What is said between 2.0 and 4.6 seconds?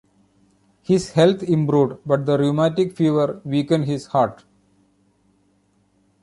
but the rheumatic fever weakened his heart.